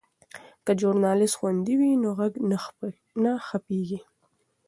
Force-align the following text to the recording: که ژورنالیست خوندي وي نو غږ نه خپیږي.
که 0.65 0.71
ژورنالیست 0.79 1.37
خوندي 1.39 1.75
وي 1.79 1.91
نو 2.01 2.09
غږ 2.17 2.33
نه 3.23 3.33
خپیږي. 3.47 3.99